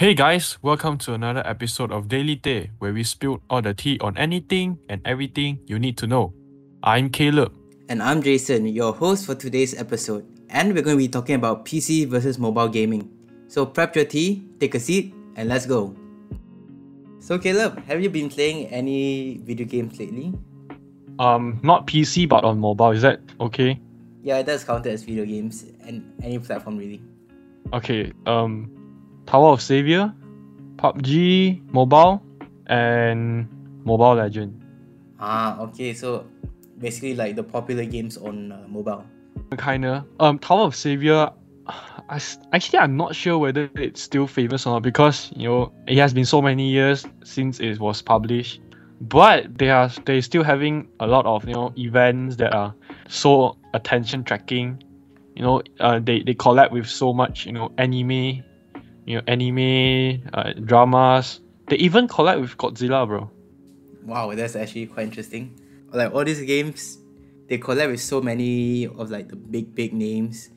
[0.00, 3.98] Hey guys, welcome to another episode of Daily Day, where we spill all the tea
[4.00, 6.32] on anything and everything you need to know.
[6.82, 7.52] I'm Caleb.
[7.90, 10.24] And I'm Jason, your host for today's episode.
[10.48, 13.10] And we're going to be talking about PC versus mobile gaming.
[13.48, 15.94] So prep your tea, take a seat, and let's go.
[17.18, 20.32] So Caleb, have you been playing any video games lately?
[21.18, 22.92] Um, not PC but on mobile.
[22.92, 23.78] Is that okay?
[24.22, 27.02] Yeah, it does count as video games and any platform really.
[27.74, 28.14] Okay.
[28.24, 28.79] Um,
[29.30, 30.12] Tower of Savior,
[30.78, 32.20] PUBG Mobile,
[32.66, 33.46] and
[33.84, 34.60] Mobile Legend.
[35.20, 35.94] Ah, okay.
[35.94, 36.26] So
[36.78, 39.04] basically like the popular games on uh, mobile.
[39.56, 40.04] Kinda.
[40.18, 41.30] Um, Tower of Savior.
[42.08, 42.20] I,
[42.52, 46.12] actually, I'm not sure whether it's still famous or not because you know it has
[46.12, 48.60] been so many years since it was published.
[49.00, 52.74] But they are they still having a lot of you know events that are
[53.06, 54.82] so attention tracking.
[55.36, 58.42] You know, uh, they they collab with so much you know anime,
[59.06, 61.40] you know anime uh, dramas.
[61.68, 63.30] They even collab with Godzilla, bro.
[64.04, 65.54] Wow, that's actually quite interesting.
[65.92, 66.98] Like all these games,
[67.48, 70.50] they collab with so many of like the big big names.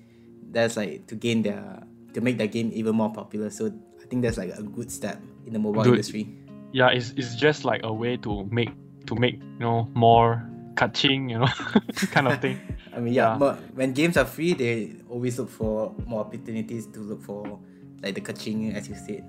[0.52, 1.84] That's like to gain their
[2.14, 3.50] to make their game even more popular.
[3.50, 3.68] So
[4.02, 5.94] I think that's like a good step in the mobile Dude.
[5.94, 6.30] industry.
[6.72, 8.70] Yeah, it's, it's just like a way to make
[9.08, 10.42] to make you know more
[10.76, 11.48] catching, you know,
[12.12, 12.60] kind of thing.
[12.96, 13.38] I mean, yeah, Yeah.
[13.38, 17.60] but when games are free, they always look for more opportunities to look for
[18.04, 19.24] like the kaching, as you said.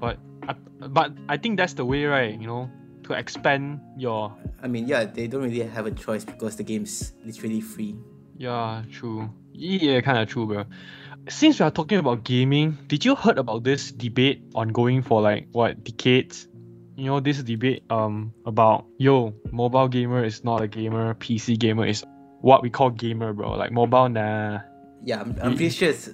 [0.00, 0.54] But I,
[0.88, 2.32] but I think that's the way, right?
[2.38, 2.70] You know,
[3.04, 7.12] to expand your I mean, yeah, they don't really have a choice because the game's
[7.24, 7.94] literally free.
[8.36, 9.30] yeah, true.
[9.52, 10.64] Yeah, kind of true, bro.
[11.28, 15.48] Since we are talking about gaming, did you heard about this debate ongoing for like
[15.52, 16.48] what decades?
[16.96, 21.86] You know, this debate um about yo, mobile gamer is not a gamer, PC gamer
[21.86, 22.04] is
[22.40, 23.52] what we call gamer, bro.
[23.52, 24.60] Like mobile, nah.
[25.04, 26.10] Yeah, I'm, I'm pretty sure it's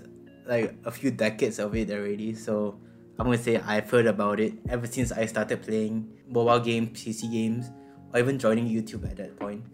[0.47, 2.34] like a few decades of it already.
[2.34, 2.78] So
[3.19, 7.31] I'm gonna say I've heard about it ever since I started playing mobile games, PC
[7.31, 7.71] games,
[8.12, 9.65] or even joining YouTube at that point.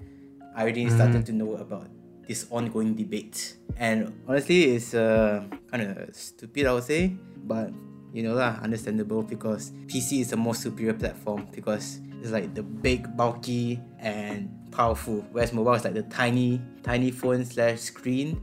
[0.54, 1.88] I already started to know about
[2.26, 3.56] this ongoing debate.
[3.76, 7.72] And honestly, it's uh, kind of stupid, I would say, but
[8.12, 12.62] you know lah, understandable because PC is a more superior platform because it's like the
[12.62, 18.40] big, bulky, and powerful, whereas mobile is like the tiny, tiny phone slash screen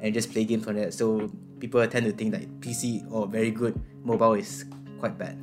[0.00, 0.92] and just play games on that.
[0.92, 1.30] So
[1.60, 4.64] people tend to think that PC or very good, mobile is
[5.00, 5.38] quite bad.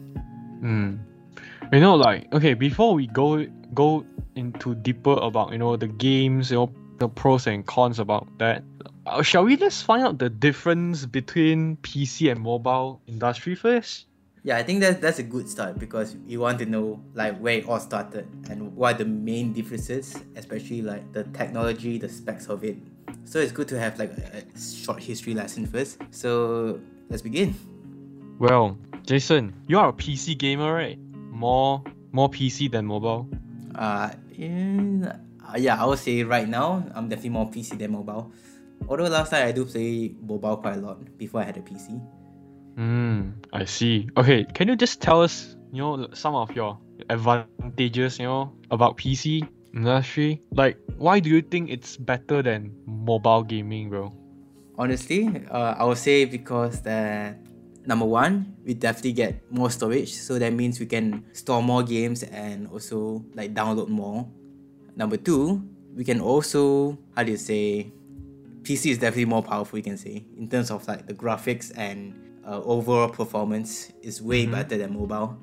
[0.62, 1.00] Mm.
[1.72, 4.06] You know, like okay, before we go go
[4.36, 8.64] into deeper about you know the games, you know the pros and cons about that.
[9.06, 14.06] Uh, shall we just find out the difference between PC and mobile industry first?
[14.44, 17.60] Yeah, I think that that's a good start because you want to know like where
[17.62, 22.48] it all started and what are the main differences, especially like the technology, the specs
[22.48, 22.78] of it.
[23.24, 26.02] So it's good to have like a, a short history lesson first.
[26.10, 27.54] So let's begin.
[28.40, 30.98] Well, Jason, you are a PC gamer, right?
[31.30, 33.30] More more PC than mobile.
[33.76, 38.32] Uh, in, uh, yeah, I would say right now I'm definitely more PC than mobile.
[38.90, 42.02] Although last time I do play mobile quite a lot before I had a PC.
[43.62, 44.10] I see.
[44.18, 46.82] Okay, can you just tell us, you know, some of your
[47.14, 49.46] advantages, you know, about PC
[49.76, 50.42] industry?
[50.50, 54.10] Like, why do you think it's better than mobile gaming, bro?
[54.80, 57.38] Honestly, uh, I would say because that
[57.86, 62.24] number one, we definitely get more storage, so that means we can store more games
[62.24, 64.26] and also like download more.
[64.96, 65.62] Number two,
[65.94, 67.94] we can also how do you say,
[68.64, 69.78] PC is definitely more powerful.
[69.78, 74.46] You can say in terms of like the graphics and uh, overall performance is way
[74.46, 74.52] Mhm.
[74.52, 75.38] better than mobile,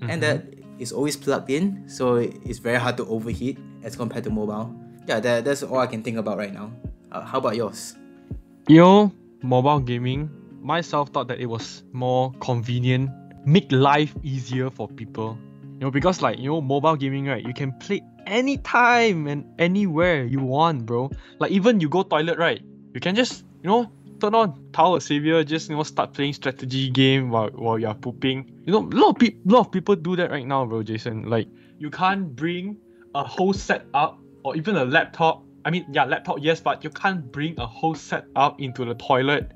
[0.00, 0.08] Mhm.
[0.10, 0.40] and that
[0.78, 4.74] is always plugged in, so it's very hard to overheat as compared to mobile.
[5.06, 6.70] Yeah, that, that's all I can think about right now.
[7.12, 7.94] Uh, how about yours?
[8.68, 9.12] You know,
[9.42, 10.30] mobile gaming,
[10.62, 13.10] myself thought that it was more convenient,
[13.44, 15.36] make life easier for people.
[15.78, 20.24] You know, because like, you know, mobile gaming, right, you can play anytime and anywhere
[20.24, 21.10] you want, bro.
[21.38, 22.62] Like even you go toilet, right?
[22.94, 23.90] You can just, you know,
[24.24, 28.50] turn on Tower Savior, just you know, start playing strategy game while while you're pooping.
[28.64, 31.28] You know, a lot of people lot of people do that right now, bro, Jason.
[31.28, 31.48] Like
[31.78, 32.78] you can't bring
[33.14, 35.42] a whole setup or even a laptop.
[35.64, 39.52] I mean, yeah, laptop, yes, but you can't bring a whole setup into the toilet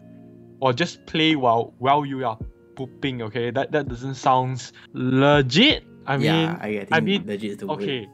[0.61, 2.39] or just play while while you are
[2.77, 3.23] pooping.
[3.23, 5.85] Okay, that that doesn't sound legit.
[6.07, 7.75] I mean, yeah, I, I think I mean, legit is the way.
[7.75, 8.09] okay,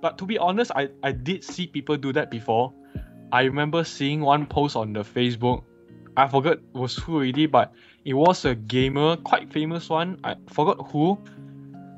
[0.00, 2.72] but to be honest, I I did see people do that before.
[3.30, 5.64] I remember seeing one post on the Facebook.
[6.18, 7.72] I forgot was who already, but
[8.04, 10.18] it was a gamer, quite famous one.
[10.24, 11.16] I forgot who.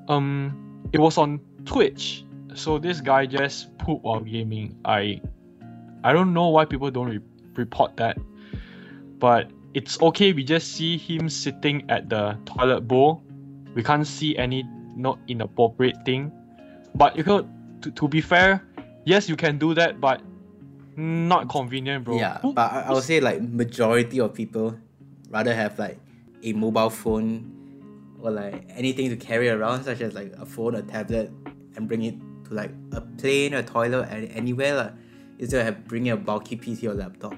[0.08, 2.24] Um, it was on Twitch.
[2.54, 4.76] So this guy just pooped while gaming.
[4.84, 5.22] I,
[6.04, 7.20] I don't know why people don't re-
[7.54, 8.18] report that,
[9.18, 10.34] but it's okay.
[10.34, 13.22] We just see him sitting at the toilet bowl.
[13.74, 14.64] We can't see any
[14.96, 16.30] not inappropriate thing.
[16.94, 17.48] But you know,
[17.80, 18.62] to, to be fair,
[19.06, 20.20] yes, you can do that, but
[20.96, 22.18] not convenient, bro.
[22.18, 24.76] Yeah, Who- but I, I would say like majority of people
[25.28, 25.98] rather have like
[26.42, 27.52] a mobile phone
[28.20, 31.30] or like anything to carry around, such as like a phone, a tablet,
[31.76, 32.14] and bring it
[32.48, 34.92] to like a plane, a toilet, and anywhere, like,
[35.38, 37.34] instead of have- bringing a bulky PC or laptop.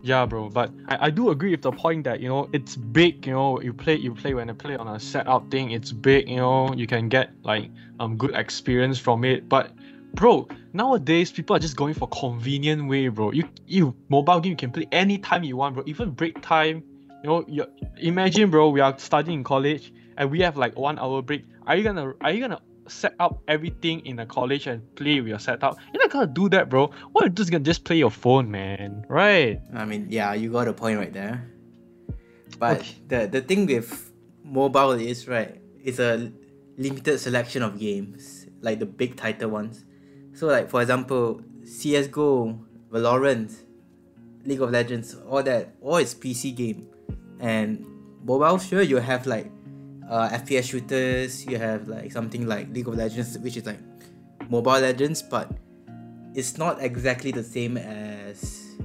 [0.00, 0.48] Yeah, bro.
[0.48, 3.26] But I, I do agree with the point that you know it's big.
[3.26, 5.72] You know, you play you play when you play on a setup thing.
[5.72, 6.28] It's big.
[6.28, 9.48] You know, you can get like um good experience from it.
[9.48, 9.72] But
[10.14, 13.32] bro, nowadays people are just going for convenient way, bro.
[13.32, 15.84] You you mobile game you can play anytime you want, bro.
[15.86, 16.82] Even break time.
[17.22, 17.66] You know, you
[17.98, 18.70] imagine, bro.
[18.70, 21.44] We are studying in college and we have like one hour break.
[21.66, 25.28] Are you gonna are you gonna set up everything in the college and play with
[25.28, 25.76] your setup?
[25.92, 26.90] You're not gonna do that, bro.
[27.12, 29.04] What you just gonna just play your phone, man?
[29.08, 29.60] Right?
[29.74, 31.50] I mean, yeah, you got a point right there.
[32.58, 32.94] But Okay.
[33.08, 34.12] the the thing with
[34.44, 36.32] mobile is right, it's a
[36.76, 39.84] limited selection of games, like the big title ones.
[40.38, 42.56] So like for example, CS:GO,
[42.92, 43.50] Valorant,
[44.44, 46.86] League of Legends, all that, all is PC game,
[47.40, 47.84] and
[48.22, 49.50] mobile sure you have like
[50.08, 53.80] uh, FPS shooters, you have like something like League of Legends, which is like
[54.48, 55.50] Mobile Legends, but
[56.34, 58.78] it's not exactly the same as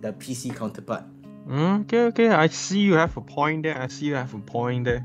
[0.00, 1.02] the PC counterpart.
[1.48, 2.28] Mm, okay, okay.
[2.28, 3.82] I see you have a point there.
[3.82, 5.04] I see you have a point there.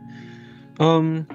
[0.79, 1.25] Um,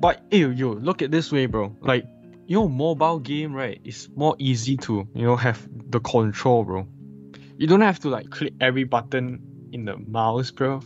[0.00, 1.76] but ew, yo, look at this way, bro.
[1.82, 2.06] Like,
[2.50, 3.80] you know, mobile game, right?
[3.84, 6.84] It's more easy to, you know, have the control, bro.
[7.56, 10.80] You don't have to like click every button in the mouse, bro.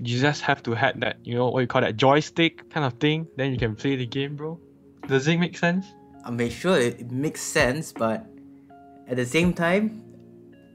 [0.00, 2.94] You just have to have that, you know, what you call that joystick kind of
[2.94, 3.26] thing.
[3.36, 4.58] Then you can play the game, bro.
[5.06, 5.84] Does it make sense?
[6.24, 8.24] I mean, sure, it, makes sense, but
[9.06, 10.02] at the same time,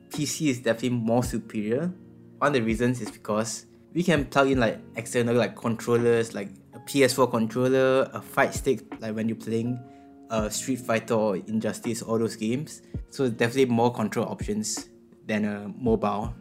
[0.10, 1.92] PC is definitely more superior.
[2.38, 3.66] One of the reasons is because
[3.96, 8.82] we can plug in like external like controllers, like a PS4 controller, a fight stick,
[9.00, 9.80] like when you're playing
[10.30, 12.82] uh, Street Fighter or Injustice, all those games.
[13.10, 14.90] So definitely more control options
[15.26, 16.34] than a mobile.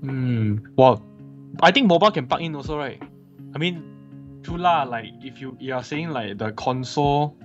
[0.00, 0.58] Hmm.
[0.76, 1.02] Well,
[1.62, 3.02] I think mobile can plug in also, right?
[3.54, 3.82] I mean,
[4.42, 4.84] true lah.
[4.84, 7.36] Like if you you are saying like the console,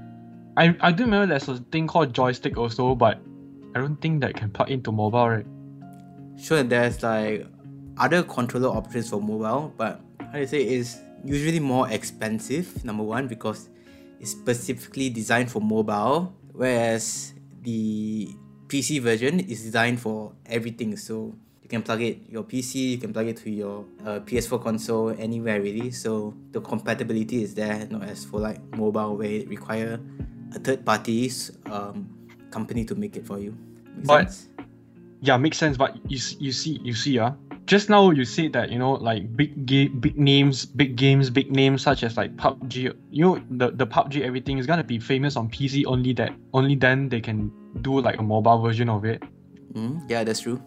[0.57, 3.19] I I do remember there's a thing called joystick also, but
[3.75, 5.45] I don't think that can plug into mobile, right?
[6.37, 7.47] Sure, there's like
[7.97, 12.83] other controller options for mobile, but how do you say it's usually more expensive.
[12.83, 13.69] Number one, because
[14.23, 18.31] it's specifically designed for mobile, whereas the
[18.71, 20.95] PC version is designed for everything.
[20.95, 24.63] So you can plug it your PC, you can plug it to your uh, PS4
[24.63, 25.91] console anywhere really.
[25.91, 29.99] So the compatibility is there, not as for like mobile where it require
[30.55, 32.07] a third party's um,
[32.49, 33.51] company to make it for you.
[33.97, 34.47] Make But- sense?
[35.19, 35.75] Yeah, makes sense.
[35.77, 37.35] But you you see you see ah,
[37.65, 41.51] just now you said that you know like big game, big names, big games, big
[41.51, 42.94] names such as like PUBG.
[43.10, 46.75] You know the the PUBG everything is gonna be famous on PC only that only
[46.75, 47.51] then they can
[47.81, 49.23] do like a mobile version of it.
[49.73, 50.61] Mm, yeah, that's true.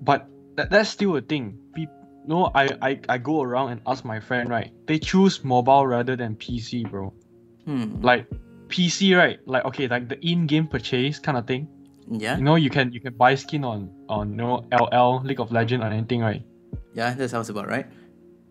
[0.00, 1.58] But that, that's still a thing.
[1.74, 1.94] People,
[2.26, 4.72] no, I, I I go around and ask my friend, right?
[4.86, 7.12] They choose mobile rather than PC, bro.
[7.64, 8.00] Hmm.
[8.00, 8.26] Like
[8.68, 9.38] PC, right?
[9.46, 11.68] Like okay, like the in-game purchase kind of thing.
[12.10, 15.40] Yeah, You know, you can you can buy skin on on you know LL League
[15.40, 16.42] of Legend or anything, right?
[16.94, 17.86] yeah, that sounds about right.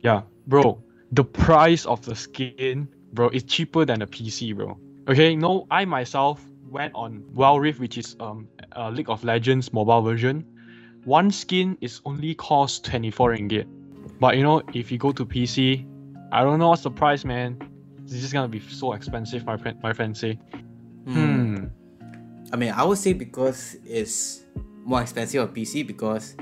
[0.02, 0.84] Yeah, bro.
[1.12, 4.78] The price of the skin, bro, is cheaper than the PC, bro.
[5.08, 9.74] Okay, no, I myself went on Wild Rift, which is um a League of Legends
[9.74, 10.46] mobile version.
[11.06, 13.66] One skin is only cost 24 ringgit.
[14.20, 15.86] But you know, if you go to PC,
[16.32, 17.58] I don't know what's the price, man.
[18.04, 20.38] It's just gonna be so expensive, my friend my friend say.
[21.06, 21.47] Hmm.
[22.52, 24.44] I mean, I would say because it's
[24.86, 26.36] more expensive on PC because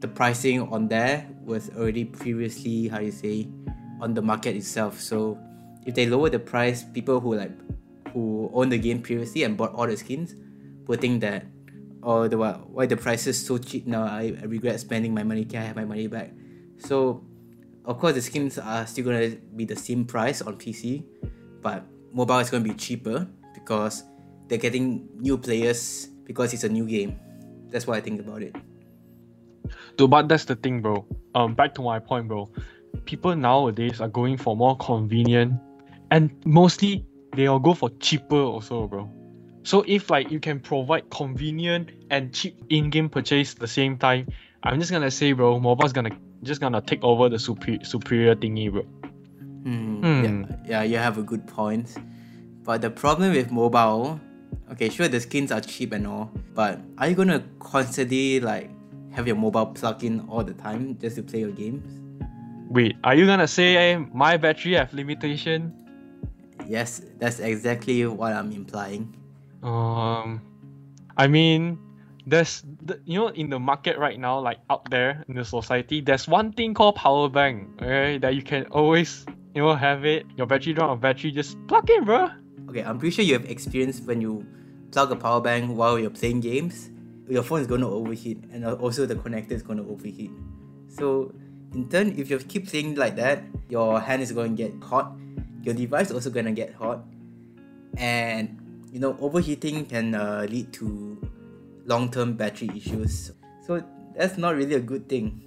[0.00, 3.48] the pricing on there was already previously how you say
[4.00, 4.98] on the market itself.
[4.98, 5.38] So
[5.84, 7.52] if they lower the price, people who like
[8.12, 10.34] who own the game previously and bought all the skins
[10.86, 11.44] will think that
[12.02, 14.04] oh the why why the price is so cheap now?
[14.04, 15.44] I, I regret spending my money.
[15.44, 16.32] Can I have my money back?
[16.78, 17.24] So
[17.84, 21.04] of course the skins are still gonna be the same price on PC
[21.60, 24.02] but mobile is gonna be cheaper because
[24.48, 27.18] they're getting new players because it's a new game
[27.70, 28.54] that's what I think about it
[29.96, 31.06] Dude, but that's the thing, bro.
[31.34, 32.50] Um, back to my point, bro.
[33.04, 35.54] People nowadays are going for more convenient,
[36.10, 39.10] and mostly they'll go for cheaper also, bro.
[39.62, 44.28] So if like you can provide convenient and cheap in-game purchase at the same time,
[44.62, 48.70] I'm just gonna say, bro, mobile's gonna just gonna take over the superior superior thingy,
[48.70, 48.82] bro.
[48.82, 50.00] Hmm.
[50.00, 50.24] Hmm.
[50.24, 51.96] Yeah, yeah, you have a good point.
[52.62, 54.20] But the problem with mobile,
[54.72, 58.70] okay, sure the skins are cheap and all, but are you gonna constantly like
[59.16, 61.88] have your mobile plugged in all the time just to play your games.
[62.68, 65.72] Wait, are you gonna say eh, my battery have limitation?
[66.68, 69.16] Yes, that's exactly what I'm implying.
[69.62, 70.42] Um,
[71.16, 71.78] I mean,
[72.26, 76.02] there's the, you know in the market right now, like out there in the society,
[76.02, 79.24] there's one thing called power bank, okay, that you can always
[79.54, 80.26] you know have it.
[80.36, 82.28] Your battery out of battery, just plug in, bro.
[82.68, 84.46] Okay, I'm pretty sure you have experienced when you
[84.90, 86.90] plug a power bank while you're playing games,
[87.28, 90.30] your phone is going to overheat, and also the connector is going to overheat.
[90.88, 91.32] So,
[91.74, 95.12] in turn, if you keep playing like that, your hand is going to get hot,
[95.62, 97.04] your device also going to get hot,
[97.96, 98.56] and
[98.92, 101.18] you know overheating can uh, lead to
[101.86, 103.32] long-term battery issues.
[103.66, 103.82] So
[104.16, 105.42] that's not really a good thing.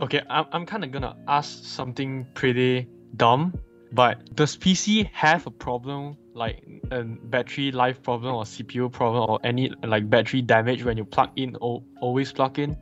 [0.00, 2.86] Okay, I'm, I'm kind of gonna ask something pretty
[3.16, 3.58] dumb,
[3.92, 9.40] but does PC have a problem like a battery life problem or CPU problem or
[9.42, 12.76] any like battery damage when you plug in or always plug in?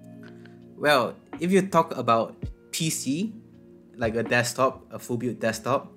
[0.76, 2.34] Well, if you talk about
[2.72, 3.32] PC,
[3.96, 5.92] like a desktop, a full built desktop,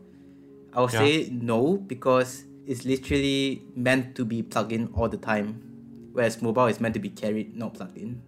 [0.73, 0.99] I would yeah.
[0.99, 5.59] say no because it's literally meant to be plugged in all the time,
[6.13, 8.21] whereas mobile is meant to be carried, not plugged in.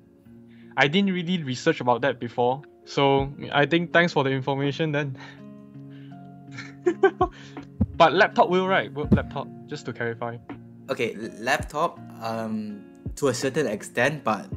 [0.76, 5.18] I didn't really research about that before, so I think thanks for the information then.
[8.00, 8.90] but laptop will right?
[9.12, 10.38] Laptop just to clarify.
[10.90, 12.82] Okay, laptop um
[13.18, 14.48] to a certain extent, but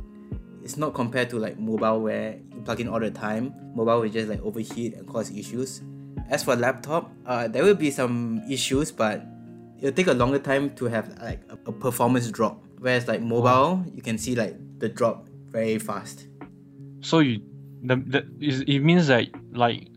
[0.63, 3.53] it's not compared to like mobile where you plug in all the time.
[3.75, 5.83] Mobile will just like overheat and cause issues.
[6.31, 9.27] As for laptop, uh, there will be some issues, but
[9.79, 12.63] it'll take a longer time to have like a, performance drop.
[12.79, 16.29] Whereas like mobile, you can see like the drop very fast.
[17.01, 17.43] So you,
[17.83, 19.89] the, the it means that like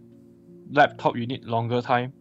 [0.71, 2.11] laptop you need longer time.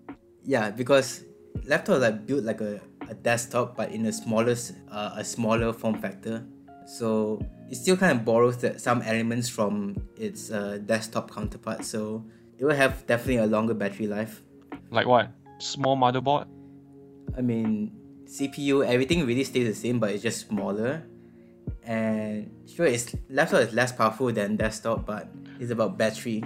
[0.44, 1.24] Yeah, because
[1.66, 5.98] laptop like built like a, a desktop but in a smallest uh, a smaller form
[5.98, 6.44] factor.
[6.86, 11.84] So it still kind of borrows that some elements from its uh, desktop counterpart.
[11.84, 12.24] So
[12.58, 14.42] it will have definitely a longer battery life.
[14.90, 15.30] Like what?
[15.58, 16.46] Small motherboard?
[17.36, 17.92] I mean,
[18.26, 21.02] CPU, everything really stays the same, but it's just smaller.
[21.84, 26.44] And sure, it's laptop is less powerful than desktop, but it's about battery.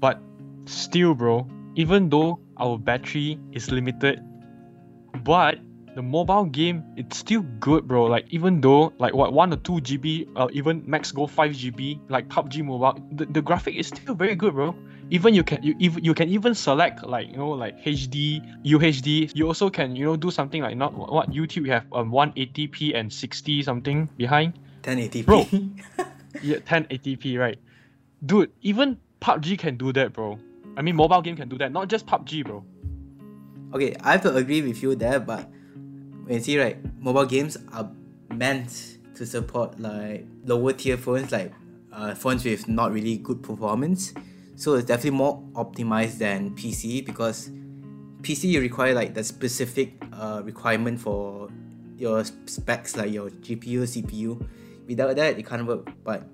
[0.00, 0.20] But
[0.66, 4.20] still, bro, even though our battery is limited,
[5.24, 5.58] but
[5.94, 8.04] the mobile game it's still good, bro.
[8.04, 11.52] Like even though like what one or two GB, or uh, even max go five
[11.52, 14.74] GB, like PUBG Mobile, the, the graphic is still very good, bro
[15.10, 19.32] even you can you even you can even select like you know like HD, UHD.
[19.34, 22.94] You also can you know do something like not what YouTube you have um 180p
[22.94, 24.54] and 60 something behind.
[24.82, 25.26] 1080p.
[25.26, 25.46] Bro.
[26.42, 27.58] yeah, 1080p right.
[28.24, 30.38] Dude, even PUBG can do that, bro.
[30.80, 32.64] I mean mobile game can do that, not just PUBG, bro.
[33.74, 35.50] Okay, I have to agree with you there, but
[36.24, 37.90] when you see right, mobile games are
[38.30, 41.52] meant to support like lower tier phones like
[41.92, 44.14] uh, phones with not really good performance
[44.56, 47.50] so it's definitely more optimized than PC because
[48.22, 51.50] PC you require like the specific uh, requirement for
[51.98, 54.42] your specs like your GPU, CPU.
[54.86, 55.90] Without that, it can't work.
[56.02, 56.26] But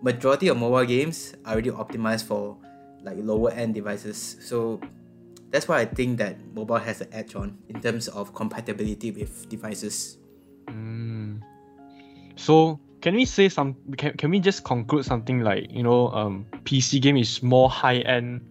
[0.00, 2.56] majority of mobile games are already optimized for
[3.02, 4.36] like lower end devices.
[4.40, 4.80] So
[5.50, 9.48] that's why I think that mobile has an edge on in terms of compatibility with
[9.48, 10.18] devices.
[10.68, 11.40] Mm.
[12.36, 16.46] So can we say some can, can we just conclude something like you know um
[16.64, 18.44] pc game is more high end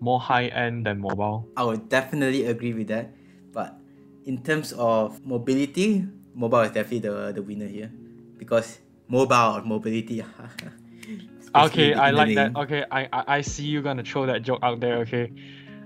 [0.00, 3.12] more high end than mobile i would definitely agree with that
[3.52, 3.76] but
[4.24, 7.92] in terms of mobility mobile is definitely the, the winner here
[8.38, 10.24] because mobile or mobility
[11.54, 14.80] okay i like that okay I, I i see you gonna throw that joke out
[14.80, 15.32] there okay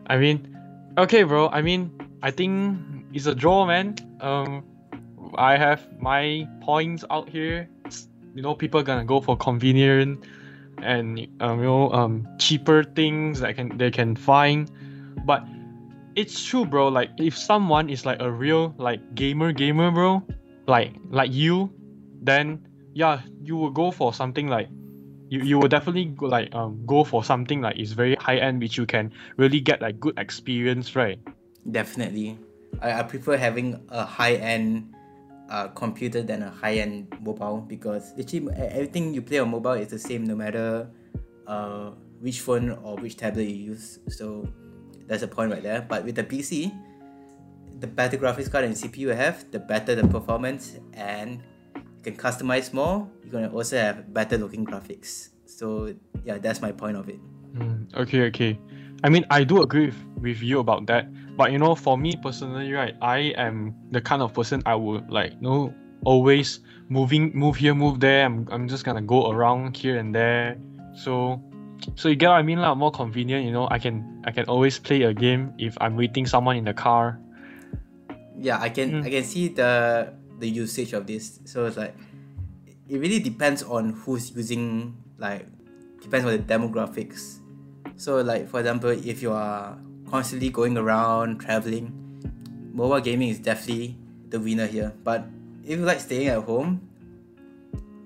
[0.07, 0.57] i mean
[0.97, 2.79] okay bro i mean i think
[3.13, 4.65] it's a draw man um
[5.37, 7.69] I have my points out here.
[8.35, 10.25] You know, people gonna go for convenient
[10.81, 14.71] and um, you know um cheaper things that can they can find.
[15.25, 15.45] But
[16.15, 16.89] it's true, bro.
[16.89, 20.23] Like if someone is like a real like gamer gamer, bro,
[20.67, 21.73] like like you,
[22.23, 24.69] then yeah, you will go for something like
[25.29, 28.61] you, you will definitely go, like um go for something like is very high end
[28.61, 31.19] which you can really get like good experience right
[31.71, 32.39] definitely
[32.81, 34.95] I, I prefer having a high end
[35.49, 39.99] uh, computer than a high-end mobile because literally everything you play on mobile is the
[39.99, 40.89] same no matter
[41.47, 43.99] uh, which phone or which tablet you use.
[44.09, 44.47] So
[45.07, 45.81] that's a point right there.
[45.81, 46.73] But with the PC,
[47.81, 51.43] the better graphics card and CPU you have, the better the performance, and
[51.99, 53.11] you can customize more.
[53.23, 55.31] You're gonna also have better looking graphics.
[55.47, 57.19] So yeah, that's my point of it.
[57.55, 58.59] Mm, okay, okay.
[59.03, 61.07] I mean, I do agree with, with you about that.
[61.37, 65.11] But you know, for me personally, right, I am the kind of person I would
[65.11, 65.75] like, you know,
[66.05, 68.25] always moving, move here, move there.
[68.25, 70.59] I'm, I'm just gonna go around here and there.
[70.95, 71.43] So,
[71.95, 72.75] so you get what I mean, lah.
[72.75, 73.69] More convenient, you know.
[73.71, 77.19] I can I can always play a game if I'm waiting someone in the car.
[78.39, 79.07] Yeah, I can Mm.
[79.07, 81.41] I can see the the usage of this.
[81.45, 81.95] So it's like
[82.89, 85.47] it really depends on who's using like
[86.01, 87.39] depends on the demographics.
[87.97, 89.79] So like for example, if you are
[90.11, 91.93] constantly going around traveling,
[92.73, 93.97] mobile gaming is definitely
[94.29, 94.93] the winner here.
[95.05, 95.27] But
[95.65, 96.81] if you like staying at home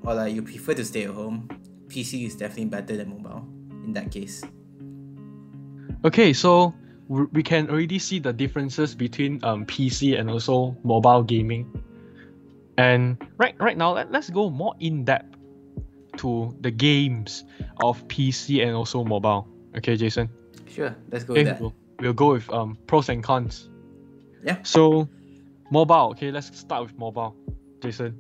[0.03, 1.49] or like you prefer to stay at home,
[1.89, 3.47] PC is definitely better than mobile
[3.85, 4.43] in that case.
[6.05, 6.75] Okay, so
[7.09, 11.71] we can already see the differences between um, PC and also mobile gaming.
[12.79, 15.37] And right right now, let, let's go more in depth
[16.19, 17.45] to the games
[17.83, 19.49] of PC and also mobile.
[19.77, 20.29] Okay, Jason.
[20.69, 21.61] Sure, let's go Okay, with that.
[21.61, 23.69] we'll, we'll go with um, pros and cons.
[24.43, 24.57] Yeah.
[24.63, 25.09] So,
[25.71, 26.11] mobile.
[26.13, 27.37] Okay, let's start with mobile.
[27.83, 28.19] Jason,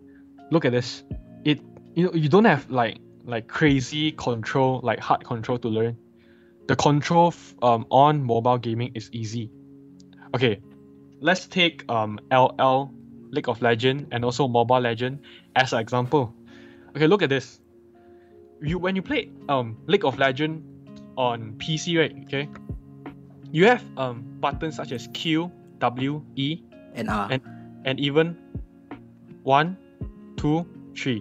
[0.51, 1.03] look at this.
[1.45, 1.61] It
[1.95, 5.97] you know you don't have like like crazy control like hard control to learn.
[6.69, 9.51] The control f- um on mobile gaming is easy.
[10.35, 10.61] Okay,
[11.21, 12.91] let's take um LL
[13.33, 15.19] League of Legend and also Mobile Legend
[15.57, 16.33] as an example.
[16.95, 17.61] Okay, look at this.
[18.61, 20.63] You when you play um League of Legend
[21.17, 22.15] on PC, right?
[22.25, 22.49] Okay,
[23.51, 26.63] you have um buttons such as Q, W, E,
[26.95, 27.29] And R.
[27.31, 27.43] And-
[27.85, 28.37] and even
[29.43, 29.77] one,
[30.37, 30.65] two,
[30.97, 31.21] three.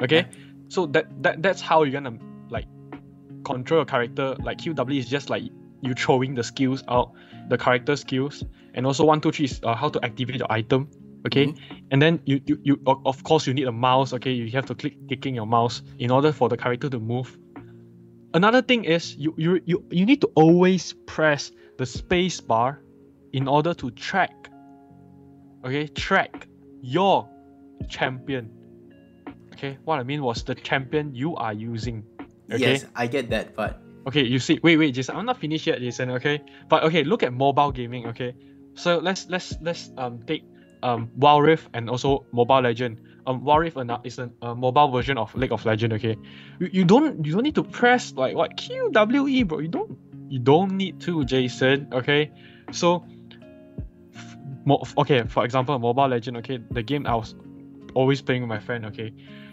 [0.00, 0.26] Okay,
[0.68, 2.16] so that that that's how you're gonna
[2.50, 2.66] like
[3.44, 4.36] control your character.
[4.40, 5.42] Like QW is just like
[5.80, 7.12] you throwing the skills out,
[7.48, 10.88] the character skills, and also one, two, three is uh, how to activate your item.
[11.28, 11.54] Okay,
[11.90, 14.12] and then you, you you of of course you need a mouse.
[14.12, 17.36] Okay, you have to click clicking your mouse in order for the character to move.
[18.34, 22.80] Another thing is you you you, you need to always press the space bar
[23.32, 24.48] in order to track
[25.64, 25.86] okay?
[25.88, 26.48] Track
[26.80, 27.28] your
[27.88, 28.50] champion.
[29.52, 32.04] Okay what i mean was the champion you are using
[32.50, 32.78] okay?
[32.78, 35.80] Yes, I get that, but okay you see wait wait jason i'm not finished yet
[35.80, 36.40] jason okay?
[36.68, 38.34] But okay look at mobile gaming okay?
[38.74, 40.44] So let's let's let's um take
[40.82, 43.00] um wild rift and also mobile legend.
[43.26, 46.16] Um wild rift is a, a mobile version of league of legend okay?
[46.60, 49.58] You, you don't you don't need to press like what qwe bro.
[49.58, 52.30] You don't you don't need to jason okay?
[52.72, 53.04] So
[54.14, 56.58] f- mo- okay for example mobile legend okay?
[56.70, 57.34] The game i was
[57.94, 59.12] always playing with my friend okay?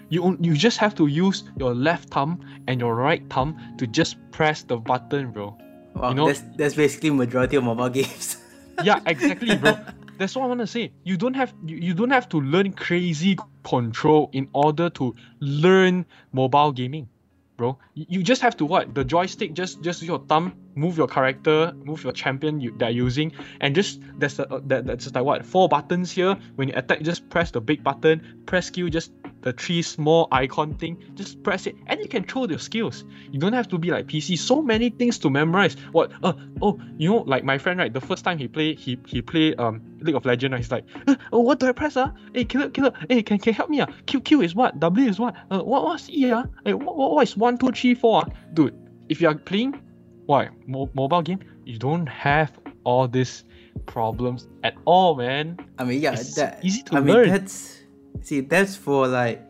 [0.10, 4.18] You you just have to use your left thumb and your right thumb to just
[4.32, 5.58] press the button bro.
[5.96, 8.38] Wow, You know- that's that's basically majority of mobile games.
[8.84, 9.78] yeah exactly bro
[10.18, 10.92] that's what i want to say.
[11.04, 16.06] You don't have you, you don't have to learn crazy control in order to learn
[16.32, 17.10] mobile gaming
[17.58, 17.78] bro.
[17.94, 18.94] You, just have to what?
[18.94, 23.06] The joystick just just your thumb move your character move your champion you, that you're
[23.06, 25.46] using and just that's uh, that, that's just like what?
[25.46, 26.38] Four buttons here.
[26.56, 28.44] When you attack just press the big button.
[28.46, 29.12] Press Q, just
[29.46, 33.06] the three small icon thing just press it and you can throw your skills.
[33.32, 35.76] You don't have to be like pc so many things to memorize.
[35.94, 38.98] What uh oh you know like my friend right the first time he played, he
[39.06, 40.52] he play um league of Legends.
[40.54, 42.12] right, he's like "Uh, oh what do i press ah?
[42.34, 42.92] Hey killer killer.
[43.08, 43.88] Hey can, can help me ah?
[44.08, 44.80] Q q is what?
[44.80, 45.36] W is what?
[45.52, 46.46] Uh what what's e ah?
[46.66, 48.30] Hey, what, what, what is one two three four ah?
[48.54, 48.74] Dude
[49.10, 49.80] if you are playing
[50.26, 50.50] why?
[50.66, 52.52] Mo- mobile game you don't have
[52.84, 53.44] all these
[53.86, 55.58] problems at all man.
[55.78, 57.30] I mean, yeah, It's that easy to I mean, learn.
[57.30, 57.75] that's
[58.22, 59.42] see, that's for like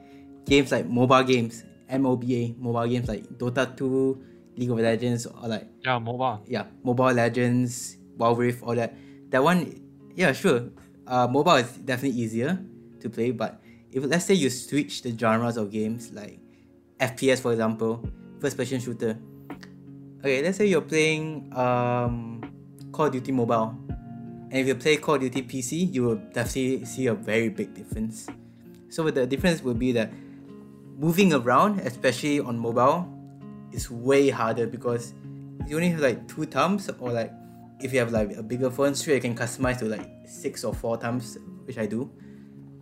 [0.45, 4.23] games like mobile games, MOBA, mobile games like Dota 2,
[4.57, 8.93] League of Legends, or like yeah mobile yeah, Mobile Legends, Wild Rift, all that.
[9.29, 9.81] That one,
[10.15, 10.69] yeah, sure.
[11.07, 12.59] Uh, mobile is definitely easier
[13.01, 16.39] to play, but if let's say you switch the genres of games like
[16.99, 18.03] FPS, for example,
[18.39, 19.17] first-person shooter.
[20.19, 22.41] Okay, let's say you're playing um,
[22.91, 23.77] Call of Duty Mobile,
[24.49, 27.73] and if you play Call of Duty PC, you will definitely see a very big
[27.73, 28.27] difference.
[28.95, 30.09] So the difference will be that
[30.97, 33.05] moving around, especially on mobile,
[33.73, 35.13] is way harder because
[35.67, 37.33] you only have like two thumbs or like
[37.81, 40.73] if you have like a bigger phone sure you can customize to like six or
[40.73, 42.09] four thumbs which i do.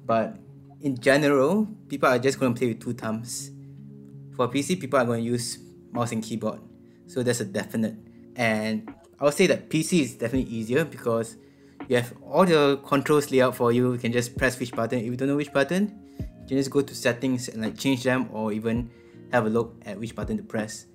[0.05, 0.37] But
[0.81, 3.49] in general people are just going to play with two thumbs.
[4.35, 5.57] For pc people are going to use
[5.91, 6.59] mouse and keyboard.
[7.07, 7.95] So that's a definite.
[8.35, 11.37] And i would say that pc is definitely easier because
[11.89, 13.93] you have all the controls laid out for you.
[13.93, 14.99] You can just press which button.
[14.99, 16.02] If you don't know which button
[16.43, 18.89] you can just go to settings and like change them or even
[19.31, 20.85] have a look at which button to press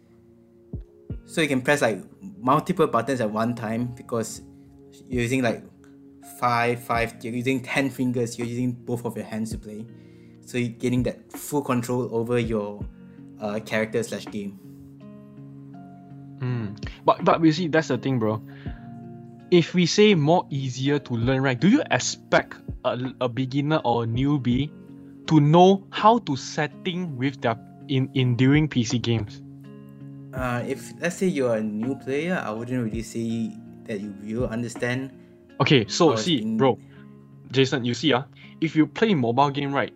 [1.24, 2.02] so you can press like
[2.38, 4.42] multiple buttons at one time because
[5.08, 5.62] you're using like
[6.38, 9.84] five five you're using 10 fingers you're using both of your hands to play
[10.44, 12.84] so you're getting that full control over your
[13.40, 14.58] uh, character slash game
[16.40, 16.78] Mm.
[17.04, 18.42] But but we see that's the thing, bro.
[19.50, 21.58] If we say more easier to learn, right?
[21.58, 24.70] Do you expect a, a beginner or a newbie
[25.28, 27.56] to know how to setting with their
[27.88, 29.40] in in during PC games?
[30.34, 33.52] Uh, if let's say you're a new player, I wouldn't really say
[33.84, 35.12] that you will understand.
[35.60, 36.78] Okay, so see, in- bro,
[37.50, 38.24] Jason, you see, ah,
[38.60, 39.92] if you play mobile game, right?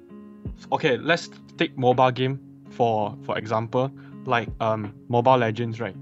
[0.73, 2.41] Okay, let's take mobile game
[2.73, 3.91] for for example,
[4.25, 5.97] like um Mobile Legends, right?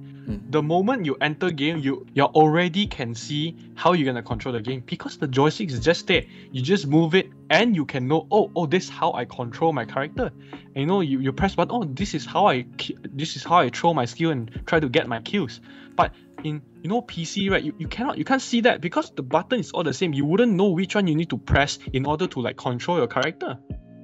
[0.50, 4.60] The moment you enter game, you you already can see how you're gonna control the
[4.60, 6.24] game because the joystick is just there.
[6.52, 9.72] You just move it, and you can know, oh, oh, this is how I control
[9.72, 10.30] my character.
[10.52, 12.66] And you know, you, you press button, oh, this is how I
[13.12, 15.60] this is how I throw my skill and try to get my kills.
[15.96, 16.12] But
[16.44, 19.60] in you know PC right you, you cannot you can't see that because the button
[19.60, 22.26] is all the same you wouldn't know which one you need to press in order
[22.26, 23.58] to like control your character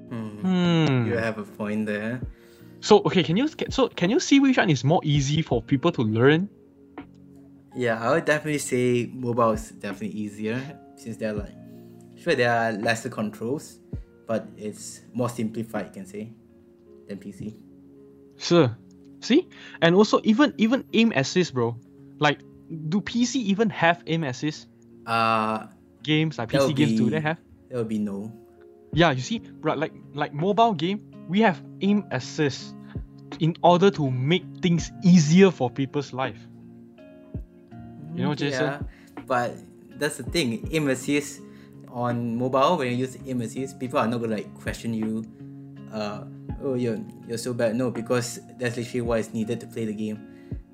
[0.09, 0.39] Hmm.
[0.41, 1.07] hmm.
[1.07, 2.21] You have a point there.
[2.81, 5.93] So okay can you so can you see which one is more easy for people
[5.93, 6.49] to learn?
[7.75, 10.61] Yeah, I would definitely say mobile is definitely easier
[10.97, 11.53] since they're like
[12.17, 13.79] sure there are lesser controls,
[14.27, 16.33] but it's more simplified, you can say,
[17.09, 17.55] than PC.
[18.39, 18.77] sure.
[19.21, 19.49] See?
[19.83, 21.77] And also even even aim assist bro.
[22.19, 22.41] Like
[22.89, 24.69] do PC even have aim assist?
[25.07, 25.67] Uh
[26.03, 27.39] games like PC would games do they have?
[27.69, 28.33] that would be no.
[28.93, 32.75] Yeah, you see, right, like like mobile game, we have aim assist
[33.41, 36.39] in order to make things easier for people's life.
[38.15, 38.65] You know, Jason?
[38.65, 38.81] Yeah,
[39.27, 39.55] but
[39.99, 40.69] that's the thing.
[40.73, 41.41] Aim assist
[41.97, 45.25] on mobile when you use aim assist, people are not gonna like question you.
[45.93, 46.25] Uh,
[46.63, 47.75] oh, you're you're so bad.
[47.75, 50.21] No, because that's literally what is needed to play the game.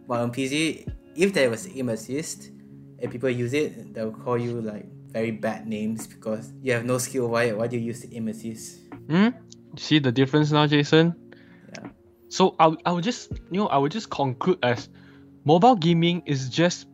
[0.06, 2.50] But on PC, if there was aim assist
[2.98, 6.98] and people use it, they'll call you like very bad names because you have no
[6.98, 7.28] skill.
[7.28, 8.80] Why why do you use aim assist?
[9.08, 9.30] Hmm?
[9.76, 11.14] See the difference now, Jason?
[11.72, 11.88] Yeah.
[12.28, 14.88] So I, would- I would just you know I would just conclude as
[15.44, 16.86] mobile gaming is just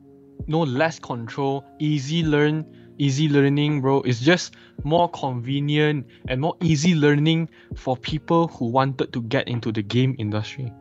[0.46, 2.64] no less control, easy learn,
[2.98, 4.00] easy learning, bro.
[4.02, 9.72] It's just more convenient and more easy learning for people who wanted to get into
[9.72, 10.72] the game industry.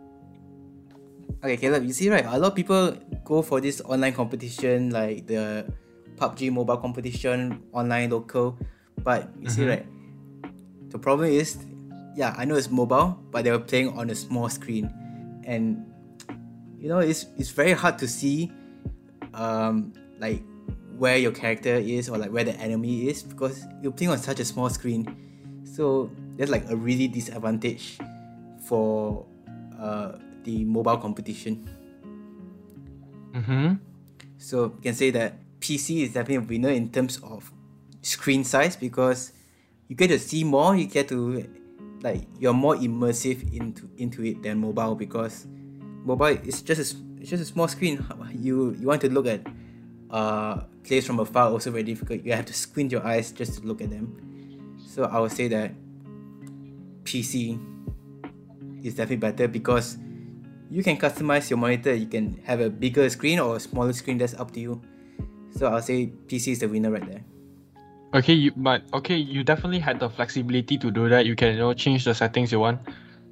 [1.43, 2.25] Okay, Caleb, you see, right?
[2.25, 5.65] A lot of people go for this online competition, like the
[6.17, 8.57] PUBG mobile competition, online local.
[9.03, 9.69] But you see, Mhm.
[9.69, 9.85] right?
[10.89, 11.57] The problem is,
[12.17, 14.89] yeah, I know it's mobile, but they were playing on a small screen,
[15.45, 15.85] and
[16.79, 18.51] you know, it's it's very hard to see,
[19.35, 20.41] um, like
[20.97, 24.39] where your character is or like where the enemy is because you're playing on such
[24.39, 25.05] a small screen.
[25.63, 27.99] So there's like a really disadvantage
[28.65, 29.23] for
[29.79, 31.69] uh, the mobile competition.
[33.31, 33.73] Mm-hmm.
[34.39, 37.51] So you can say that PC is definitely a winner in terms of
[38.01, 39.33] screen size because
[39.87, 41.45] you get to see more, you get to
[42.01, 45.47] like you're more immersive into into it than mobile because
[46.03, 48.05] mobile is just a, it's just a small screen.
[48.33, 49.41] You you want to look at
[50.09, 52.23] uh players from afar also very difficult.
[52.23, 54.77] You have to squint your eyes just to look at them.
[54.77, 55.73] So I would say that
[57.03, 57.59] PC
[58.83, 59.97] is definitely better because
[60.69, 61.93] you can customize your monitor.
[61.93, 64.17] You can have a bigger screen or a smaller screen.
[64.17, 64.81] That's up to you.
[65.51, 67.23] So I'll say PC is the winner right there.
[68.13, 71.25] Okay, you but okay, you definitely had the flexibility to do that.
[71.25, 72.79] You can you know change the settings you want.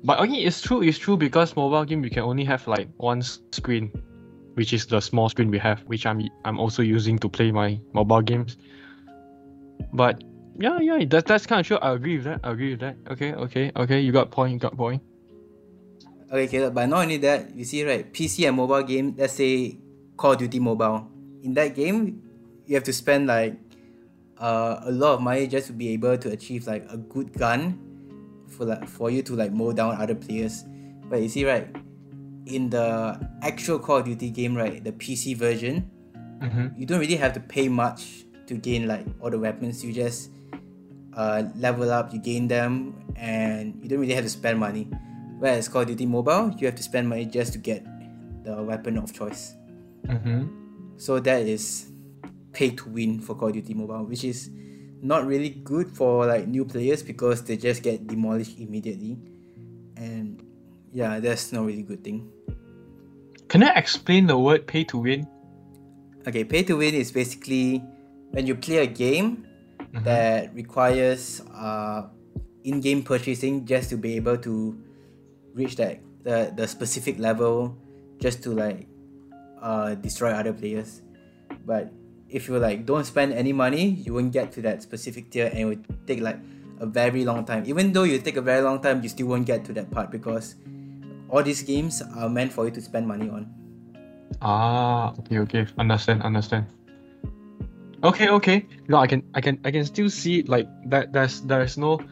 [0.03, 3.21] But okay, it's true, it's true because mobile game you can only have like one
[3.21, 3.91] screen,
[4.55, 7.79] which is the small screen we have, which I'm I'm also using to play my
[7.93, 8.57] mobile games.
[9.93, 10.23] But
[10.59, 11.77] yeah, yeah, that, that's kind of true.
[11.77, 12.41] I agree with that.
[12.43, 12.97] I agree with that.
[13.11, 13.99] Okay, okay, okay.
[14.01, 14.53] You got point.
[14.53, 15.01] You got point.
[16.31, 18.11] Okay, Caleb, but not only that, you see, right?
[18.11, 19.77] PC and mobile game, let's say
[20.17, 21.07] Call of Duty Mobile.
[21.43, 22.21] In that game,
[22.65, 23.55] you have to spend like
[24.39, 27.79] uh, a lot of money just to be able to achieve like a good gun
[28.47, 30.63] for like for you to like mow down other players.
[31.09, 31.67] But you see, right?
[32.45, 35.89] In the actual Call of Duty game, right, the PC version,
[36.41, 36.77] Mm-hmm.
[36.77, 39.83] you don't really have to pay much to gain like all the weapons.
[39.83, 40.31] You just
[41.15, 44.89] uh, level up, you gain them, and you don't really have to spend money.
[45.39, 47.85] Whereas Call of Duty Mobile, you have to spend money just to get
[48.43, 49.55] the weapon of choice.
[50.07, 50.97] Mm-hmm.
[50.97, 51.91] So that is
[52.55, 54.49] pay to win for Call of Duty Mobile, which is
[55.03, 59.19] not really good for like new players because they just get demolished immediately.
[59.99, 60.39] And
[60.95, 62.31] yeah, that's not really good thing.
[63.51, 65.27] Can I explain the word pay to win?
[66.27, 67.83] Okay, pay to win is basically
[68.31, 69.45] when you play a game
[69.93, 70.03] Mhm.
[70.03, 72.07] that requires uh,
[72.63, 74.75] in-game purchasing just to be able to
[75.53, 77.77] reach that the, the specific level
[78.19, 78.87] just to like
[79.61, 81.01] uh, destroy other players.
[81.65, 81.93] But
[82.35, 85.57] if you like don't spend any money, you won't get to that specific tier and
[85.57, 86.37] it will take like
[86.81, 87.63] a very long time.
[87.65, 90.11] Even though you take a very long time, you still won't get to that part
[90.11, 90.55] because
[91.29, 93.47] all these games are meant for you to spend money on.
[94.41, 95.65] Ah, okay, okay.
[95.79, 96.67] Understand, understand.
[98.03, 98.67] Okay, okay.
[98.89, 101.13] No, I can, I can, I can still see like that.
[101.13, 102.03] There's, there's no,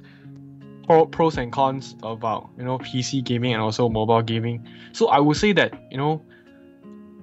[0.88, 4.66] pro, pros and cons about you know PC gaming and also mobile gaming.
[4.94, 6.24] So I would say that you know,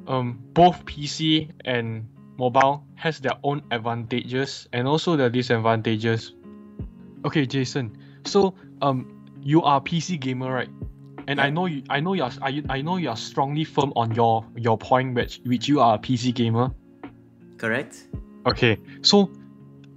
[0.06, 2.04] um, both PC and
[2.40, 6.33] mobile has their own advantages and also their disadvantages.
[7.26, 7.96] Okay, Jason.
[8.24, 10.70] So um, you are a PC gamer, right?
[11.29, 11.83] And I know you.
[11.90, 12.31] I know you're.
[12.40, 15.98] I, I know you're strongly firm on your your point, which which you are a
[15.98, 16.72] PC gamer.
[17.59, 18.09] Correct?
[18.46, 19.31] Okay, so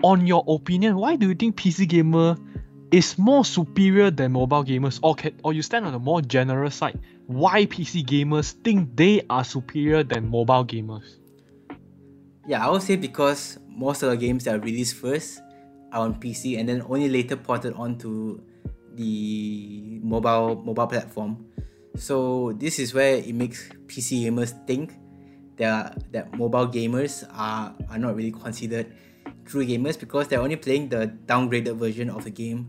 [0.04, 2.36] on your opinion, why do you think PC gamer
[2.92, 6.76] is more superior than mobile gamers, or can, or you stand on the more generous
[6.76, 7.00] side?
[7.26, 11.23] Why PC gamers think they are superior than mobile gamers?
[12.46, 15.42] Yeah, I would say because most of the games that are released first
[15.92, 18.42] are on PC and then only later ported onto
[18.96, 21.46] the mobile mobile platform.
[21.96, 24.98] So this is where it makes PC gamers think
[25.58, 28.92] that that mobile gamers are, are not really considered
[29.46, 32.68] true gamers because they're only playing the downgraded version of the game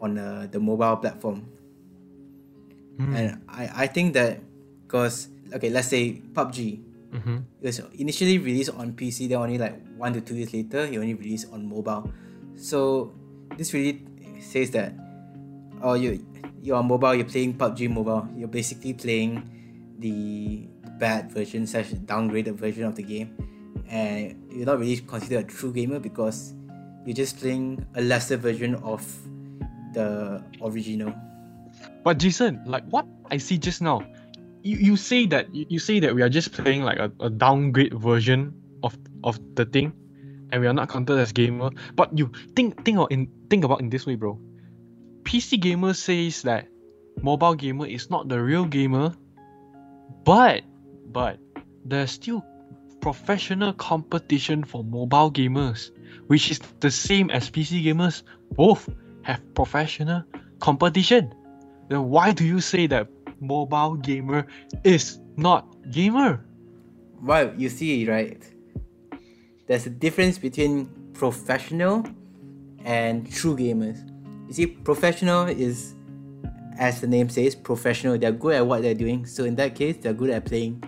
[0.00, 1.48] on the, the mobile platform.
[2.98, 3.16] Mm.
[3.16, 4.40] And I, I think that
[4.86, 7.36] because okay, let's say PUBG, Mm-hmm.
[7.60, 10.96] it was initially released on PC, then only like one to two years later, it
[10.96, 12.10] only released on mobile.
[12.56, 13.12] So
[13.56, 14.02] this really
[14.40, 14.94] says that
[15.82, 16.24] oh you
[16.62, 19.42] you're on mobile, you're playing PUBG mobile, you're basically playing
[19.98, 23.34] the bad version slash downgraded version of the game.
[23.90, 26.54] And you're not really considered a true gamer because
[27.04, 29.04] you're just playing a lesser version of
[29.92, 31.12] the original.
[32.04, 34.06] But Jason, like what I see just now,
[34.62, 37.30] you, you say that you, you say that we are just playing like a, a
[37.30, 39.92] downgrade version of of the thing,
[40.50, 41.70] and we are not counted as gamer.
[41.94, 44.38] But you think think of in think about in this way, bro.
[45.24, 46.68] PC gamer says that
[47.22, 49.14] mobile gamer is not the real gamer,
[50.24, 50.62] but
[51.12, 51.38] but
[51.84, 52.44] there's still
[53.00, 55.90] professional competition for mobile gamers,
[56.28, 58.22] which is the same as PC gamers.
[58.52, 58.88] Both
[59.22, 60.22] have professional
[60.60, 61.34] competition.
[61.88, 63.08] Then why do you say that
[63.42, 64.46] mobile gamer
[64.84, 66.46] is not gamer?
[67.20, 68.42] Well, you see, right?
[69.66, 72.06] There's a difference between professional
[72.84, 74.08] and true gamers.
[74.48, 75.94] You see, professional is,
[76.78, 78.18] as the name says, professional.
[78.18, 79.26] They're good at what they're doing.
[79.26, 80.82] So in that case, they're good at playing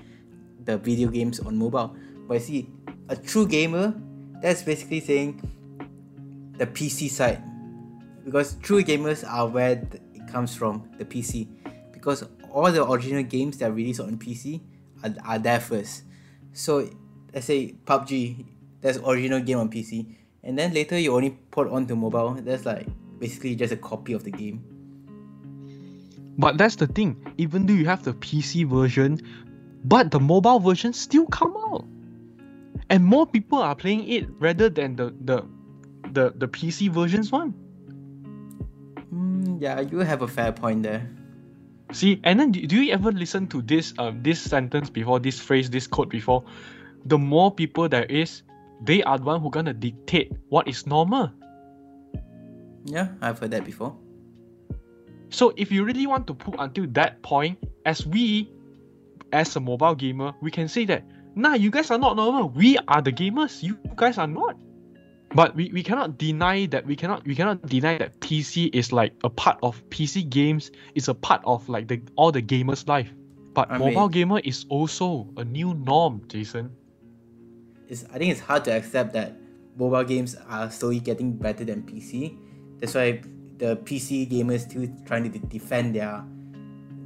[0.64, 1.94] the video games on mobile.
[2.26, 2.70] But you see,
[3.08, 3.94] a true gamer,
[4.40, 5.40] that's basically saying
[6.58, 7.42] the PC side.
[8.24, 11.48] Because true gamers are where it comes from, the PC.
[11.92, 14.60] Because all the original games that are released on PC
[15.02, 16.04] are, are there first.
[16.52, 16.88] So
[17.34, 18.46] let's say PUBG,
[18.80, 20.06] that's original game on PC,
[20.44, 22.34] and then later you only port onto mobile.
[22.34, 22.86] That's like
[23.18, 24.62] basically just a copy of the game.
[26.38, 27.34] But that's the thing.
[27.38, 29.20] Even though you have the PC version,
[29.84, 31.84] but the mobile version still come out,
[32.88, 35.42] and more people are playing it rather than the the
[36.12, 37.52] the, the PC versions one.
[39.12, 41.10] Mm, yeah, you have a fair point there.
[41.92, 45.38] See, and then do, do you ever listen to this um this sentence before, this
[45.38, 46.44] phrase, this quote before?
[47.06, 48.42] The more people there is,
[48.82, 51.30] they are the one who gonna dictate what is normal.
[52.84, 53.96] Yeah, I've heard that before.
[55.30, 58.50] So if you really want to put until that point, as we,
[59.32, 62.50] as a mobile gamer, we can say that, nah, you guys are not normal.
[62.50, 63.62] We are the gamers.
[63.62, 64.56] You guys are not.
[65.34, 69.12] But we, we cannot deny that we cannot we cannot deny that PC is like
[69.24, 73.10] a part of PC games is a part of like the all the gamers' life.
[73.52, 76.70] But I mobile mean- gamer is also a new norm, Jason.
[77.88, 79.34] It's I think it's hard to accept that
[79.76, 82.38] mobile games are slowly getting better than PC.
[82.78, 83.20] That's why
[83.58, 86.22] the PC gamers still trying to de- defend their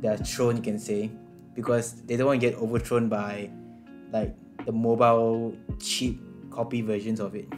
[0.00, 1.10] their throne, you can say,
[1.56, 3.50] because they don't want to get overthrown by
[4.12, 4.36] like
[4.66, 7.48] the mobile cheap copy versions of it.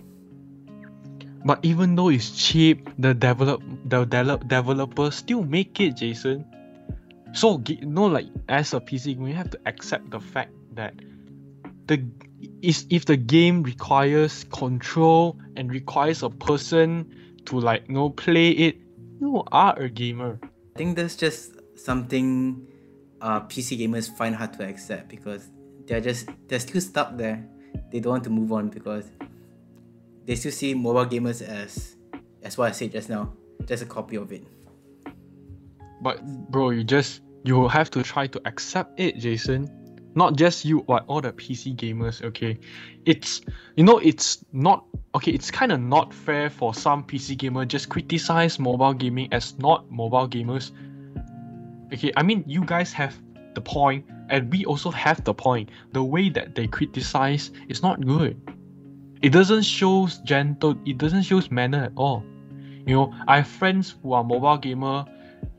[1.44, 6.44] But even though it's cheap, the develop the develop developers still make it, Jason.
[7.33, 10.94] So g- no, like as a PC, we have to accept the fact that
[11.87, 12.05] the
[12.62, 17.09] is if the game requires control and requires a person
[17.46, 18.76] to like you know play it,
[19.20, 20.38] you are a gamer.
[20.74, 22.66] I think that's just something
[23.20, 25.48] uh, PC gamers find hard to accept because
[25.87, 27.46] they're just they're still stuck there.
[27.90, 29.05] They don't want to move on because
[30.26, 31.96] they still see mobile gamers as
[32.42, 33.33] as what I said just now,
[33.66, 34.44] just a copy of it.
[36.02, 39.76] But bro, you just you have to try to accept it, Jason.
[40.14, 42.22] Not just you, but all the PC gamers.
[42.22, 42.59] Okay,
[43.04, 43.42] it's
[43.76, 45.30] you know it's not okay.
[45.30, 49.90] It's kind of not fair for some PC gamer just criticize mobile gaming as not
[49.90, 50.72] mobile gamers.
[51.92, 53.20] Okay, I mean you guys have
[53.54, 55.70] the point, and we also have the point.
[55.92, 58.40] The way that they criticize is not good.
[59.22, 60.76] It doesn't show gentle.
[60.87, 62.24] It doesn't show manner at all.
[62.87, 65.04] You know, I have friends who are mobile gamer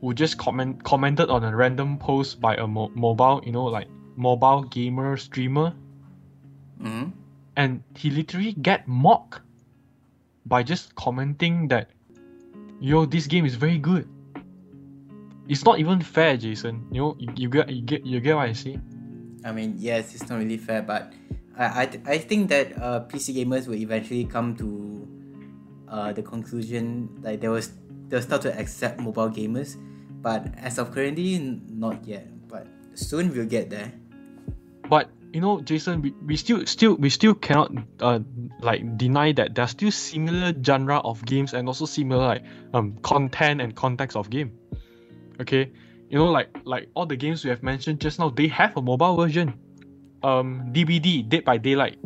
[0.00, 3.86] who just comment commented on a random post by a mo- mobile, you know, like
[4.16, 5.74] mobile gamer streamer,
[6.80, 7.10] hmm
[7.56, 9.40] and he literally get mocked
[10.46, 11.90] by just commenting that,
[12.80, 14.08] yo, this game is very good.
[15.48, 16.86] It's not even fair, Jason.
[16.90, 18.80] You know, you, you get you get you get what I say.
[19.44, 21.12] I mean, yes, it's not really fair, but
[21.56, 25.08] I I, th- I think that uh, PC gamers will eventually come to
[25.88, 27.72] uh, the conclusion like they was
[28.08, 29.76] they'll start to accept mobile gamers,
[30.22, 31.38] but as of currently,
[31.68, 32.28] not yet.
[32.48, 33.92] But soon we'll get there.
[34.88, 38.18] but you know jason we, we still still we still cannot uh
[38.60, 43.60] like deny that there's still similar genre of games and also similar like um content
[43.60, 44.52] and context of game
[45.40, 45.70] okay
[46.10, 48.82] you know like like all the games we have mentioned just now they have a
[48.82, 49.54] mobile version
[50.24, 51.98] um dbd dead by daylight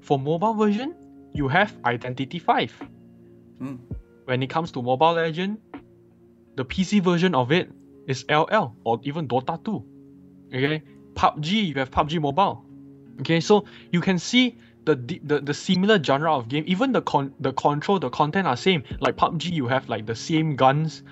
[0.00, 0.94] for mobile version
[1.32, 2.72] you have identity 5
[3.60, 3.78] Mm.
[4.24, 5.58] when it comes to mobile legend
[6.56, 7.70] the pc version of it
[8.06, 9.84] is ll or even dota 2
[10.54, 10.82] okay
[11.20, 12.64] PUBG, you have PUBG Mobile.
[13.20, 14.56] Okay, so you can see
[14.86, 16.64] the the, the similar genre of game.
[16.66, 18.82] Even the con the control, the content are same.
[19.00, 21.02] Like PUBG, you have like the same guns.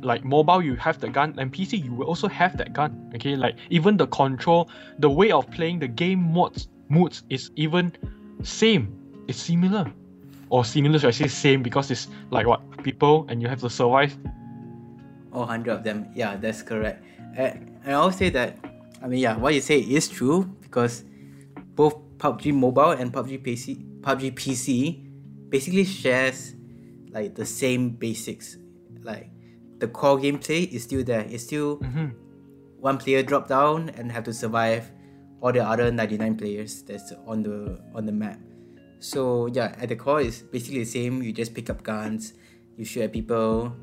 [0.00, 3.10] Like mobile, you have the gun, and PC, you will also have that gun.
[3.14, 7.92] Okay, like even the control, the way of playing the game modes moods is even
[8.42, 8.94] same.
[9.28, 9.90] It's similar,
[10.50, 10.98] or similar.
[10.98, 14.16] Should I say same because it's like what people and you have to survive.
[15.32, 16.08] All hundred of them.
[16.14, 17.04] Yeah, that's correct.
[17.36, 17.52] Uh,
[17.84, 18.56] and I'll say that.
[19.02, 21.04] I mean, yeah, what you say is true because
[21.74, 26.54] both PUBG Mobile and PUBG PC, PUBG PC, basically shares
[27.10, 28.56] like the same basics.
[29.02, 29.30] Like
[29.78, 31.26] the core gameplay is still there.
[31.28, 32.08] It's still Mm-hmm.
[32.80, 34.90] one player drop down and have to survive
[35.40, 38.38] all the other 99 players that's on the on the map.
[39.00, 41.22] So yeah, at the core is basically the same.
[41.22, 42.34] You just pick up guns,
[42.76, 43.74] you shoot at people.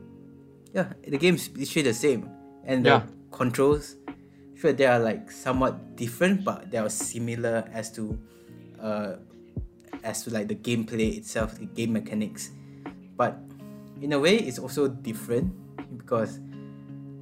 [0.75, 2.27] Yeah, the game's literally the same.
[2.67, 3.03] And the Yeah.
[3.31, 3.95] controls,
[4.59, 8.19] sure they are like somewhat different, but they are similar as to
[8.79, 9.15] uh
[10.03, 12.51] as to like the gameplay itself, the game mechanics.
[13.15, 13.39] But
[14.03, 15.51] in a way it's also different
[15.97, 16.39] because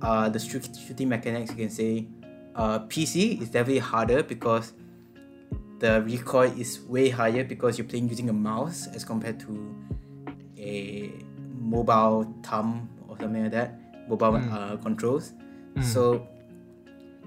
[0.01, 2.07] uh, the shooting mechanics, you can say,
[2.55, 4.73] uh, PC is definitely harder because
[5.79, 9.75] the recoil is way higher because you're playing using a mouse as compared to
[10.57, 11.11] a
[11.59, 14.51] mobile thumb or something like that, mobile Mm.
[14.53, 15.33] uh, controls.
[15.75, 15.83] Mm.
[15.83, 16.27] So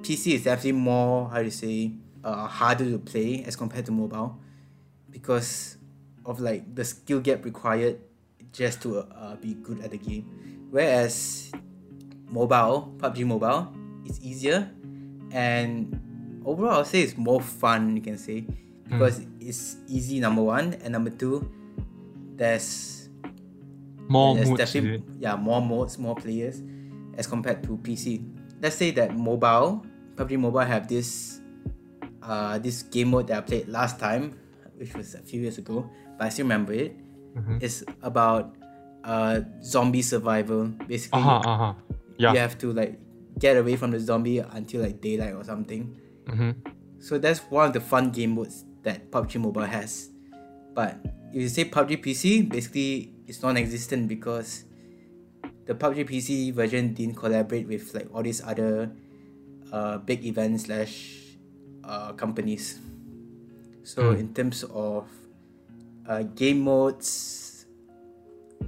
[0.03, 1.93] PC is definitely more how to say
[2.25, 4.39] uh, harder to play as compared to mobile
[5.11, 5.79] because
[6.25, 7.99] of like the skill gap required
[8.53, 10.25] just to uh, be good at the game.
[10.77, 11.49] Whereas
[12.29, 13.73] mobile, PUBG Mobile,
[14.05, 14.69] it's easier
[15.33, 15.89] and
[16.45, 18.45] overall I'll say it's more fun you can say
[18.85, 21.49] because it's easy number one and number two
[22.37, 23.09] there's
[24.09, 26.63] More there's definitely yeah more modes more players
[27.17, 28.23] as compared to PC
[28.61, 29.81] let's say that mobile
[30.15, 31.41] PUBG Mobile have this
[32.23, 34.39] uh this game mode that I played last time
[34.77, 36.95] which was a few years ago but I still remember it.
[37.37, 37.61] Mhm.
[37.61, 38.56] it's about
[39.07, 41.51] uh zombie survival basically Uh huh.
[41.51, 41.73] Uh huh.
[42.19, 42.33] Yeah.
[42.35, 42.99] you have to like
[43.39, 45.95] get away from the zombie until like daylight or something
[46.27, 46.51] Mm-hmm.
[46.99, 50.11] so that's one of the fun game modes that PUBG Mobile has.
[50.75, 50.99] But
[51.31, 54.65] if you say PUBG PC, basically it's non-existent because
[55.67, 58.91] the PUBG PC version didn't collaborate with like all these other
[59.71, 61.15] uh, big events slash
[61.87, 62.79] uh, companies.
[63.87, 64.19] So Mm.
[64.19, 65.07] in terms of
[66.11, 67.46] uh, game modes,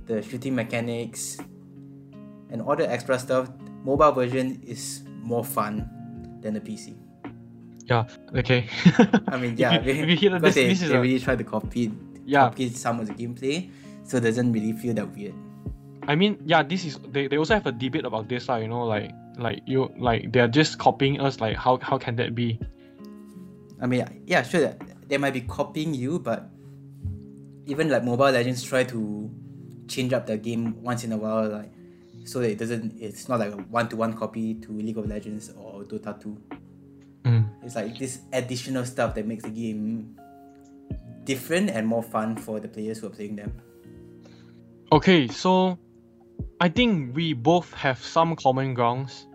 [0.06, 1.38] the shooting mechanics,
[2.50, 3.50] and all the extra stuff,
[3.84, 5.88] mobile version is more fun
[6.40, 6.96] than the PC.
[7.86, 8.04] Yeah.
[8.36, 8.68] Okay.
[9.28, 10.96] I mean, If yeah, you- if you hear that, because this- they, this is they
[10.96, 11.90] a- really try to copy,
[12.26, 12.48] Yeah.
[12.48, 13.70] copy some of the gameplay,
[14.04, 15.34] so it doesn't really feel that weird.
[16.06, 18.68] I mean, yeah, this is they, they also have a debate about this, like, you
[18.68, 22.58] know, like like you like they're just copying us, like how how can that be?
[23.80, 24.74] I mean, yeah, sure,
[25.06, 26.48] they might be copying you, but
[27.66, 29.30] even like Mobile Legends try to
[29.88, 31.72] change up the game once in a while, like
[32.24, 35.82] so that it doesn't, it's not like a one-to-one copy to League of Legends or
[35.84, 36.36] Dota 2.
[37.24, 37.48] Mm.
[37.62, 40.14] It's like this additional stuff that makes the game
[41.24, 43.52] different and more fun for the players who are playing them.
[44.92, 45.78] Okay, so
[46.60, 49.26] I think we both have some common grounds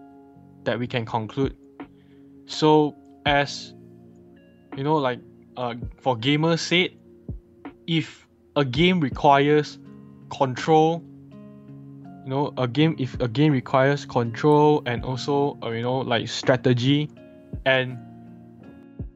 [0.63, 1.55] that we can conclude.
[2.45, 2.95] So
[3.25, 3.73] as
[4.75, 5.19] you know, like
[5.57, 6.91] uh, for gamers said,
[7.87, 9.77] if a game requires
[10.37, 11.03] control,
[12.23, 16.27] you know, a game if a game requires control and also uh, you know like
[16.27, 17.09] strategy,
[17.65, 17.97] and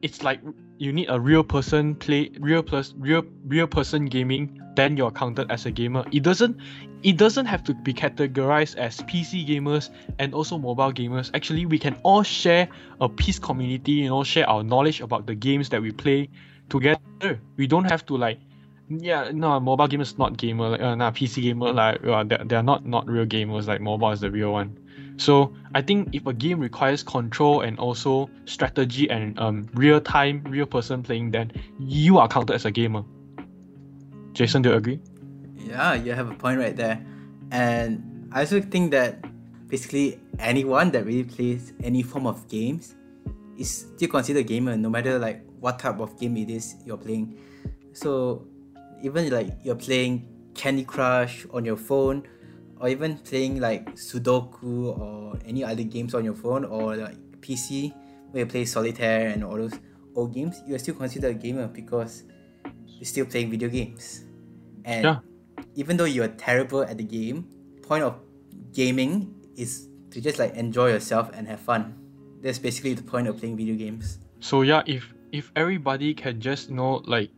[0.02, 0.40] it's like
[0.78, 5.50] you need a real person play real plus real real person gaming, then you're counted
[5.50, 6.04] as a gamer.
[6.12, 6.56] It doesn't
[7.02, 11.30] it doesn't have to be categorized as PC gamers and also mobile gamers.
[11.34, 12.68] Actually, we can all share
[13.00, 16.28] a peace community, you know, share our knowledge about the games that we play
[16.68, 17.40] together.
[17.56, 18.38] We don't have to like
[18.88, 22.62] yeah, no, mobile gamers not gamer, like, uh, nah, PC gamer, like, uh, they're, they're
[22.62, 24.78] not, not real gamers, like, mobile is the real one.
[25.18, 30.42] So, I think if a game requires control and also strategy and um, real time,
[30.48, 33.04] real person playing, then you are counted as a gamer.
[34.32, 35.00] Jason, do you agree?
[35.56, 37.04] Yeah, you have a point right there.
[37.50, 39.24] And I also think that
[39.68, 42.94] basically anyone that really plays any form of games
[43.58, 47.38] is still considered gamer, no matter like what type of game it is you're playing.
[47.92, 48.46] So
[49.02, 52.26] even like you're playing Candy Crush on your phone,
[52.80, 57.92] or even playing like Sudoku or any other games on your phone or like PC
[58.30, 59.74] where you play solitaire and all those
[60.14, 62.24] old games, you are still considered a gamer because
[62.98, 64.24] you're still playing video games.
[64.84, 65.18] And Yeah.
[65.74, 67.46] even though you're terrible at the game,
[67.82, 68.20] point of
[68.72, 71.94] gaming is to just like enjoy yourself and have fun.
[72.42, 74.18] That's basically the point of playing video games.
[74.40, 77.30] So yeah, if if everybody can just you know like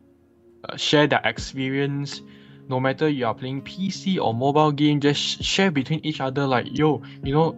[0.67, 2.21] uh, share their experience,
[2.69, 6.47] no matter you are playing PC or mobile game, just share between each other.
[6.47, 7.55] Like yo, you know,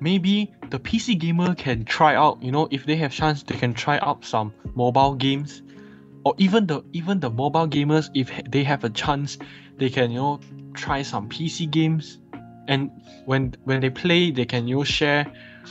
[0.00, 2.42] maybe the PC gamer can try out.
[2.42, 5.62] You know, if they have chance, they can try out some mobile games,
[6.24, 9.38] or even the even the mobile gamers, if they have a chance,
[9.78, 10.40] they can you know
[10.74, 12.18] try some PC games,
[12.68, 12.90] and
[13.26, 15.26] when when they play, they can you know share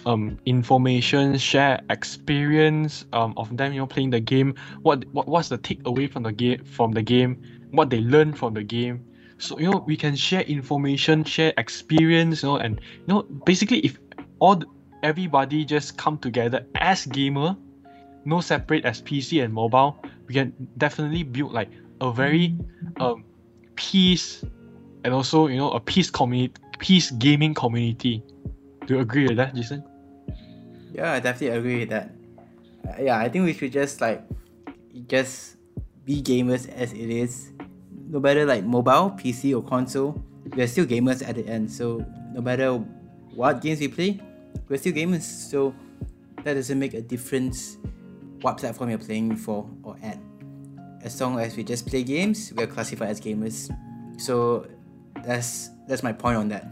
[0.06, 4.54] um information share experience um of them you know playing the game.
[4.82, 7.42] What what what's the takeaway from the game from the game?
[7.72, 9.06] What they learn from the game?
[9.38, 13.80] So you know we can share information share experience you know and you know basically
[13.80, 14.00] if
[14.40, 14.62] all
[15.04, 17.56] everybody just come together as gamer
[18.26, 21.70] no separate as pc and mobile we can definitely build like
[22.02, 22.56] a very
[23.00, 23.24] um
[23.76, 24.44] peace
[25.04, 28.24] and also you know a peace community peace gaming community
[28.86, 29.84] do you agree with that jason
[30.94, 32.14] Yeah, I definitely agree with that.
[32.86, 34.22] Uh, yeah, I think we should just like
[35.10, 35.58] just
[36.06, 37.52] be gamers as it is.
[38.10, 40.22] No matter like mobile, PC or console,
[40.56, 41.72] we're still gamers at the end.
[41.72, 42.78] So no matter
[43.34, 44.22] what games we play,
[44.70, 45.24] we're still gamers.
[45.24, 45.74] So
[46.44, 47.78] that doesn't make a difference
[48.42, 50.20] what platform you're playing for or at.
[51.02, 53.74] As long as we just play games, we're classified as gamers.
[54.22, 54.68] So
[55.26, 56.70] that's that's my point on that.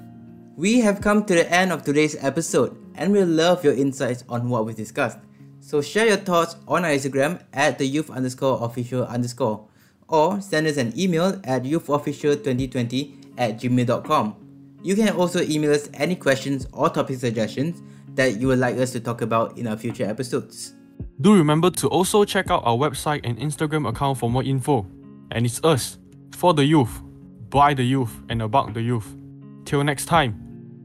[0.58, 4.50] We have come to the end of today's episode and we love your insights on
[4.50, 5.18] what we discussed.
[5.62, 9.66] So share your thoughts on our Instagram at the youth underscore official underscore
[10.10, 14.36] or send us an email at youthofficial2020 at gmail.com.
[14.84, 17.82] You can also email us any questions or topic suggestions
[18.16, 20.74] that you would like us to talk about in our future episodes.
[21.22, 24.86] Do remember to also check out our website and Instagram account for more info.
[25.32, 25.98] And it's us,
[26.36, 27.02] for the youth,
[27.50, 29.16] by the youth, and about the youth.
[29.66, 30.36] Till next time,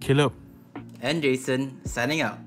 [0.00, 0.32] Caleb.
[1.02, 2.40] And Jason signing out.